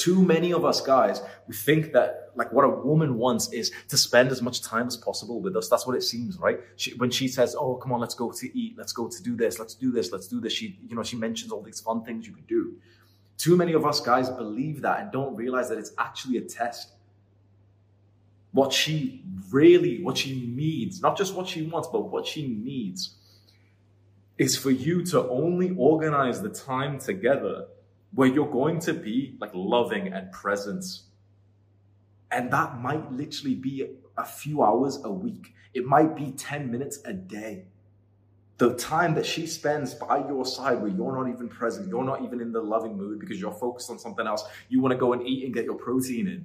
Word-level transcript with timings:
too 0.00 0.22
many 0.22 0.52
of 0.52 0.64
us 0.64 0.80
guys, 0.80 1.22
we 1.46 1.54
think 1.54 1.92
that 1.92 2.30
like 2.34 2.52
what 2.52 2.64
a 2.64 2.68
woman 2.68 3.18
wants 3.18 3.52
is 3.52 3.70
to 3.88 3.96
spend 3.96 4.30
as 4.30 4.40
much 4.40 4.62
time 4.62 4.86
as 4.86 4.96
possible 4.96 5.40
with 5.40 5.56
us. 5.56 5.68
That's 5.68 5.86
what 5.86 5.96
it 5.96 6.02
seems, 6.02 6.38
right? 6.38 6.58
She, 6.76 6.94
when 6.94 7.10
she 7.10 7.28
says, 7.28 7.54
"Oh, 7.58 7.74
come 7.74 7.92
on, 7.92 8.00
let's 8.00 8.14
go 8.14 8.32
to 8.32 8.58
eat, 8.58 8.76
let's 8.78 8.92
go 8.92 9.08
to 9.08 9.22
do 9.22 9.36
this, 9.36 9.58
let's 9.58 9.74
do 9.74 9.92
this, 9.92 10.12
let's 10.12 10.26
do 10.26 10.40
this," 10.40 10.52
she, 10.52 10.78
you 10.88 10.96
know, 10.96 11.02
she 11.02 11.16
mentions 11.16 11.52
all 11.52 11.62
these 11.62 11.80
fun 11.80 12.04
things 12.04 12.26
you 12.26 12.32
can 12.32 12.44
do. 12.44 12.74
Too 13.36 13.56
many 13.56 13.72
of 13.72 13.84
us 13.84 14.00
guys 14.00 14.28
believe 14.30 14.82
that 14.82 15.00
and 15.00 15.12
don't 15.12 15.34
realize 15.34 15.68
that 15.70 15.78
it's 15.78 15.92
actually 15.98 16.36
a 16.38 16.42
test. 16.42 16.92
What 18.52 18.72
she 18.72 19.24
really, 19.50 20.02
what 20.02 20.18
she 20.18 20.46
needs, 20.46 21.00
not 21.00 21.16
just 21.16 21.34
what 21.34 21.46
she 21.46 21.62
wants, 21.62 21.88
but 21.92 22.10
what 22.10 22.26
she 22.26 22.48
needs, 22.48 23.16
is 24.38 24.56
for 24.56 24.70
you 24.70 25.04
to 25.06 25.28
only 25.28 25.74
organize 25.76 26.42
the 26.42 26.48
time 26.48 26.98
together 26.98 27.66
where 28.12 28.28
you're 28.28 28.50
going 28.50 28.80
to 28.80 28.92
be 28.92 29.36
like 29.40 29.50
loving 29.54 30.12
and 30.12 30.32
present. 30.32 30.84
And 32.30 32.52
that 32.52 32.80
might 32.80 33.12
literally 33.12 33.54
be 33.54 33.86
a 34.16 34.24
few 34.24 34.62
hours 34.62 34.98
a 35.04 35.10
week. 35.10 35.54
It 35.74 35.84
might 35.84 36.16
be 36.16 36.32
10 36.32 36.70
minutes 36.70 37.00
a 37.04 37.12
day. 37.12 37.66
The 38.58 38.74
time 38.74 39.14
that 39.14 39.24
she 39.24 39.46
spends 39.46 39.94
by 39.94 40.18
your 40.18 40.44
side 40.44 40.82
where 40.82 40.90
you're 40.90 41.16
not 41.16 41.32
even 41.32 41.48
present, 41.48 41.88
you're 41.88 42.04
not 42.04 42.22
even 42.22 42.40
in 42.40 42.52
the 42.52 42.60
loving 42.60 42.96
mood 42.96 43.18
because 43.18 43.40
you're 43.40 43.52
focused 43.54 43.90
on 43.90 43.98
something 43.98 44.26
else. 44.26 44.44
You 44.68 44.80
want 44.80 44.92
to 44.92 44.98
go 44.98 45.12
and 45.12 45.26
eat 45.26 45.44
and 45.44 45.54
get 45.54 45.64
your 45.64 45.76
protein 45.76 46.28
in. 46.28 46.44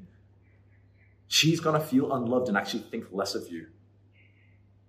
She's 1.27 1.59
going 1.59 1.79
to 1.79 1.85
feel 1.85 2.13
unloved 2.13 2.47
and 2.47 2.55
actually 2.55 2.83
think 2.83 3.05
less 3.11 3.35
of 3.35 3.49
you. 3.51 3.67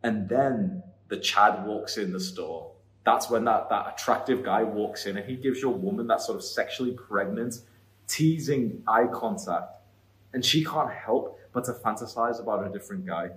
And 0.03 0.29
then 0.29 0.85
the 1.09 1.17
Chad 1.17 1.67
walks 1.67 1.97
in 1.97 2.13
the 2.13 2.21
store 2.21 2.76
that's 3.07 3.31
when 3.31 3.45
that, 3.45 3.71
that 3.71 3.95
attractive 3.95 4.43
guy 4.43 4.65
walks 4.65 5.07
in 5.07 5.17
and 5.17 5.25
he 5.25 5.37
gives 5.37 5.63
your 5.63 5.73
woman 5.73 6.09
that 6.09 6.21
sort 6.21 6.37
of 6.37 6.43
sexually 6.43 6.91
pregnant, 6.91 7.61
teasing 8.09 8.83
eye 8.89 9.07
contact. 9.07 9.77
And 10.35 10.45
she 10.45 10.65
can't 10.65 10.91
help 10.91 11.39
but 11.53 11.65
to 11.67 11.73
fantasize 11.73 12.41
about 12.41 12.67
a 12.67 12.69
different 12.69 13.07
guy. 13.07 13.31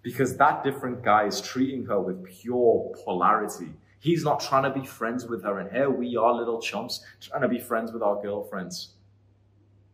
Because 0.00 0.38
that 0.38 0.64
different 0.64 1.02
guy 1.02 1.26
is 1.26 1.42
treating 1.42 1.84
her 1.84 2.00
with 2.00 2.24
pure 2.24 2.90
polarity. 3.04 3.74
He's 3.98 4.24
not 4.24 4.40
trying 4.40 4.62
to 4.62 4.70
be 4.70 4.86
friends 4.86 5.26
with 5.26 5.44
her. 5.44 5.58
And 5.58 5.70
here 5.70 5.90
we 5.90 6.16
are, 6.16 6.32
little 6.32 6.62
chumps, 6.62 7.04
trying 7.20 7.42
to 7.42 7.48
be 7.48 7.60
friends 7.60 7.92
with 7.92 8.02
our 8.02 8.20
girlfriends. 8.22 8.94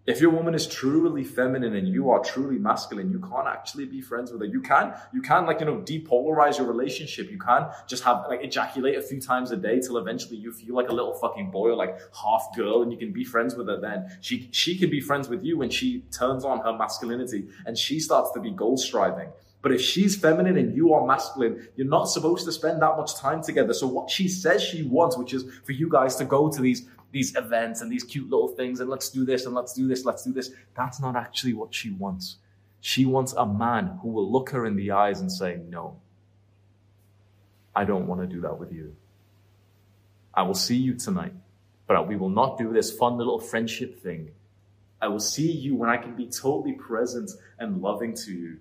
If 0.06 0.20
your 0.20 0.30
woman 0.30 0.54
is 0.54 0.68
truly 0.68 1.24
feminine 1.24 1.74
and 1.74 1.88
you 1.88 2.10
are 2.10 2.22
truly 2.22 2.58
masculine, 2.58 3.10
you 3.10 3.18
can't 3.18 3.48
actually 3.48 3.86
be 3.86 4.00
friends 4.00 4.30
with 4.30 4.40
her. 4.40 4.46
You 4.46 4.60
can, 4.60 4.94
you 5.12 5.20
can 5.20 5.46
like, 5.46 5.58
you 5.58 5.66
know, 5.66 5.78
depolarize 5.78 6.58
your 6.58 6.68
relationship. 6.68 7.28
You 7.28 7.38
can 7.38 7.68
just 7.88 8.04
have 8.04 8.24
like 8.28 8.44
ejaculate 8.44 8.96
a 8.96 9.02
few 9.02 9.20
times 9.20 9.50
a 9.50 9.56
day 9.56 9.80
till 9.80 9.98
eventually 9.98 10.36
you 10.36 10.52
feel 10.52 10.76
like 10.76 10.90
a 10.90 10.92
little 10.92 11.14
fucking 11.14 11.50
boy 11.50 11.70
or 11.70 11.74
like 11.74 11.98
half 12.14 12.54
girl 12.54 12.82
and 12.82 12.92
you 12.92 12.98
can 12.98 13.12
be 13.12 13.24
friends 13.24 13.56
with 13.56 13.66
her 13.66 13.80
then. 13.80 14.06
She, 14.20 14.48
she 14.52 14.78
can 14.78 14.90
be 14.90 15.00
friends 15.00 15.28
with 15.28 15.42
you 15.42 15.58
when 15.58 15.70
she 15.70 16.02
turns 16.12 16.44
on 16.44 16.60
her 16.60 16.72
masculinity 16.72 17.48
and 17.66 17.76
she 17.76 17.98
starts 17.98 18.30
to 18.32 18.40
be 18.40 18.52
goal 18.52 18.76
striving. 18.76 19.30
But 19.60 19.72
if 19.72 19.80
she's 19.80 20.14
feminine 20.14 20.56
and 20.56 20.76
you 20.76 20.94
are 20.94 21.04
masculine, 21.04 21.66
you're 21.74 21.88
not 21.88 22.04
supposed 22.04 22.44
to 22.44 22.52
spend 22.52 22.80
that 22.82 22.96
much 22.96 23.16
time 23.16 23.42
together. 23.42 23.74
So 23.74 23.88
what 23.88 24.08
she 24.08 24.28
says 24.28 24.62
she 24.62 24.84
wants, 24.84 25.18
which 25.18 25.34
is 25.34 25.44
for 25.64 25.72
you 25.72 25.88
guys 25.88 26.14
to 26.16 26.24
go 26.24 26.48
to 26.48 26.62
these 26.62 26.88
these 27.16 27.34
events 27.34 27.80
and 27.80 27.90
these 27.90 28.04
cute 28.04 28.28
little 28.28 28.48
things 28.48 28.78
and 28.78 28.90
let's 28.90 29.08
do 29.08 29.24
this 29.24 29.46
and 29.46 29.54
let's 29.54 29.72
do 29.72 29.88
this, 29.88 30.04
let's 30.04 30.22
do 30.22 30.34
this. 30.34 30.50
That's 30.76 31.00
not 31.00 31.16
actually 31.16 31.54
what 31.54 31.74
she 31.74 31.88
wants. 31.88 32.36
She 32.82 33.06
wants 33.06 33.32
a 33.32 33.46
man 33.46 34.00
who 34.02 34.10
will 34.10 34.30
look 34.30 34.50
her 34.50 34.66
in 34.66 34.76
the 34.76 34.90
eyes 34.90 35.18
and 35.22 35.32
say, 35.32 35.58
no, 35.66 35.98
I 37.74 37.84
don't 37.86 38.06
want 38.06 38.20
to 38.20 38.26
do 38.26 38.42
that 38.42 38.58
with 38.58 38.70
you. 38.70 38.94
I 40.34 40.42
will 40.42 40.52
see 40.52 40.76
you 40.76 40.92
tonight, 40.92 41.32
but 41.86 42.06
we 42.06 42.16
will 42.16 42.28
not 42.28 42.58
do 42.58 42.70
this 42.70 42.92
fun 42.92 43.16
little 43.16 43.40
friendship 43.40 43.98
thing. 44.02 44.32
I 45.00 45.08
will 45.08 45.18
see 45.18 45.50
you 45.50 45.74
when 45.74 45.88
I 45.88 45.96
can 45.96 46.16
be 46.16 46.26
totally 46.26 46.74
present 46.74 47.30
and 47.58 47.80
loving 47.80 48.12
to 48.26 48.30
you. 48.30 48.58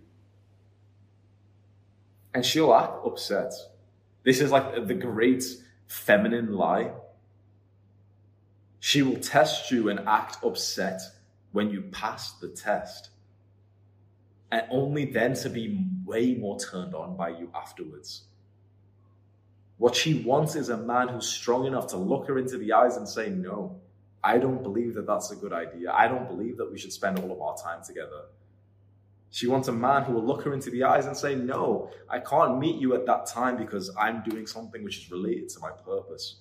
And 2.33 2.45
she'll 2.45 2.73
act 2.73 3.05
upset. 3.05 3.51
This 4.23 4.39
is 4.39 4.49
like 4.49 4.87
the 4.87 4.93
great 4.93 5.43
feminine 5.87 6.53
lie 6.53 6.91
she 8.85 9.01
will 9.01 9.19
test 9.19 9.71
you 9.71 9.89
and 9.89 10.07
act 10.07 10.37
upset 10.43 11.01
when 11.53 11.71
you 11.71 11.81
pass 11.81 12.33
the 12.33 12.47
test. 12.47 13.09
And 14.51 14.61
only 14.69 15.05
then 15.05 15.33
to 15.37 15.49
be 15.49 15.83
way 16.05 16.35
more 16.35 16.59
turned 16.59 16.93
on 16.93 17.17
by 17.17 17.29
you 17.29 17.49
afterwards. 17.55 18.25
What 19.79 19.95
she 19.95 20.21
wants 20.21 20.55
is 20.55 20.69
a 20.69 20.77
man 20.77 21.07
who's 21.07 21.27
strong 21.27 21.65
enough 21.65 21.87
to 21.87 21.97
look 21.97 22.27
her 22.27 22.37
into 22.37 22.59
the 22.59 22.73
eyes 22.73 22.95
and 22.95 23.09
say, 23.09 23.27
No, 23.27 23.81
I 24.23 24.37
don't 24.37 24.61
believe 24.61 24.93
that 24.93 25.07
that's 25.07 25.31
a 25.31 25.35
good 25.35 25.51
idea. 25.51 25.91
I 25.91 26.07
don't 26.07 26.27
believe 26.27 26.57
that 26.57 26.71
we 26.71 26.77
should 26.77 26.93
spend 26.93 27.17
all 27.17 27.31
of 27.31 27.41
our 27.41 27.57
time 27.57 27.83
together. 27.83 28.25
She 29.31 29.47
wants 29.47 29.67
a 29.67 29.71
man 29.71 30.03
who 30.03 30.13
will 30.13 30.25
look 30.25 30.43
her 30.43 30.53
into 30.53 30.69
the 30.69 30.83
eyes 30.83 31.07
and 31.07 31.17
say, 31.17 31.33
No, 31.33 31.89
I 32.07 32.19
can't 32.19 32.59
meet 32.59 32.79
you 32.79 32.93
at 32.93 33.07
that 33.07 33.25
time 33.25 33.57
because 33.57 33.89
I'm 33.97 34.21
doing 34.21 34.45
something 34.45 34.83
which 34.83 34.99
is 34.99 35.09
related 35.09 35.49
to 35.49 35.59
my 35.59 35.71
purpose 35.71 36.35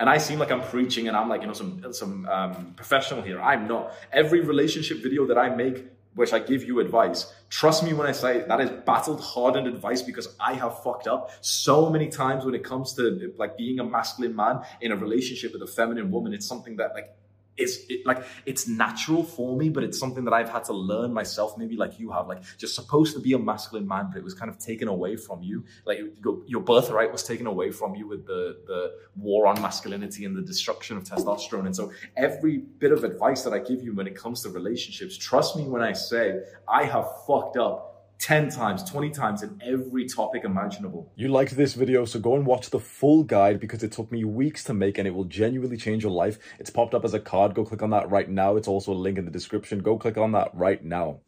and 0.00 0.08
I 0.08 0.18
seem 0.18 0.38
like 0.38 0.52
I'm 0.52 0.62
preaching 0.62 1.08
and 1.08 1.16
I'm 1.16 1.28
like, 1.28 1.40
you 1.40 1.48
know, 1.48 1.52
some, 1.52 1.92
some 1.92 2.26
um, 2.28 2.72
professional 2.76 3.22
here. 3.22 3.40
I'm 3.40 3.66
not. 3.66 3.92
Every 4.12 4.40
relationship 4.40 5.02
video 5.02 5.26
that 5.26 5.36
I 5.36 5.48
make, 5.48 5.86
which 6.14 6.32
I 6.32 6.38
give 6.38 6.62
you 6.64 6.78
advice, 6.80 7.32
trust 7.50 7.82
me 7.82 7.92
when 7.92 8.06
I 8.06 8.12
say 8.12 8.44
that 8.46 8.60
is 8.60 8.70
battled, 8.70 9.20
hardened 9.20 9.66
advice 9.66 10.02
because 10.02 10.36
I 10.38 10.54
have 10.54 10.82
fucked 10.82 11.08
up 11.08 11.30
so 11.40 11.90
many 11.90 12.08
times 12.08 12.44
when 12.44 12.54
it 12.54 12.62
comes 12.62 12.94
to 12.94 13.34
like 13.38 13.56
being 13.56 13.80
a 13.80 13.84
masculine 13.84 14.36
man 14.36 14.62
in 14.80 14.92
a 14.92 14.96
relationship 14.96 15.52
with 15.52 15.62
a 15.62 15.66
feminine 15.66 16.10
woman. 16.10 16.32
It's 16.32 16.46
something 16.46 16.76
that 16.76 16.94
like 16.94 17.16
it's 17.58 17.78
it, 17.88 18.06
like 18.06 18.24
it's 18.46 18.68
natural 18.68 19.22
for 19.22 19.56
me, 19.56 19.68
but 19.68 19.82
it's 19.84 19.98
something 19.98 20.24
that 20.24 20.32
I've 20.32 20.48
had 20.48 20.64
to 20.64 20.72
learn 20.72 21.12
myself. 21.12 21.58
Maybe 21.58 21.76
like 21.76 21.98
you 21.98 22.10
have, 22.12 22.28
like 22.28 22.42
you're 22.58 22.68
supposed 22.68 23.14
to 23.14 23.20
be 23.20 23.32
a 23.32 23.38
masculine 23.38 23.86
man, 23.86 24.08
but 24.10 24.18
it 24.18 24.24
was 24.24 24.34
kind 24.34 24.50
of 24.50 24.58
taken 24.58 24.88
away 24.88 25.16
from 25.16 25.42
you. 25.42 25.64
Like 25.84 25.98
your, 26.22 26.38
your 26.46 26.62
birthright 26.62 27.12
was 27.12 27.22
taken 27.22 27.46
away 27.46 27.70
from 27.70 27.94
you 27.94 28.06
with 28.08 28.26
the 28.26 28.58
the 28.66 28.92
war 29.16 29.46
on 29.46 29.60
masculinity 29.60 30.24
and 30.24 30.36
the 30.36 30.42
destruction 30.42 30.96
of 30.96 31.04
testosterone. 31.04 31.66
And 31.66 31.74
so 31.74 31.92
every 32.16 32.58
bit 32.58 32.92
of 32.92 33.04
advice 33.04 33.42
that 33.42 33.52
I 33.52 33.58
give 33.58 33.82
you 33.82 33.94
when 33.94 34.06
it 34.06 34.16
comes 34.16 34.42
to 34.42 34.50
relationships, 34.50 35.16
trust 35.16 35.56
me 35.56 35.64
when 35.64 35.82
I 35.82 35.92
say 35.92 36.40
I 36.68 36.84
have 36.84 37.06
fucked 37.26 37.56
up 37.56 37.87
10 38.18 38.50
times, 38.50 38.82
20 38.82 39.10
times 39.10 39.42
in 39.42 39.60
every 39.64 40.06
topic 40.06 40.44
imaginable. 40.44 41.12
You 41.14 41.28
liked 41.28 41.56
this 41.56 41.74
video, 41.74 42.04
so 42.04 42.18
go 42.18 42.34
and 42.34 42.44
watch 42.44 42.70
the 42.70 42.80
full 42.80 43.22
guide 43.22 43.60
because 43.60 43.82
it 43.82 43.92
took 43.92 44.10
me 44.10 44.24
weeks 44.24 44.64
to 44.64 44.74
make 44.74 44.98
and 44.98 45.06
it 45.06 45.14
will 45.14 45.24
genuinely 45.24 45.76
change 45.76 46.02
your 46.02 46.12
life. 46.12 46.38
It's 46.58 46.70
popped 46.70 46.94
up 46.94 47.04
as 47.04 47.14
a 47.14 47.20
card. 47.20 47.54
Go 47.54 47.64
click 47.64 47.82
on 47.82 47.90
that 47.90 48.10
right 48.10 48.28
now. 48.28 48.56
It's 48.56 48.68
also 48.68 48.92
a 48.92 48.94
link 48.94 49.18
in 49.18 49.24
the 49.24 49.30
description. 49.30 49.80
Go 49.80 49.96
click 49.96 50.18
on 50.18 50.32
that 50.32 50.50
right 50.52 50.84
now. 50.84 51.20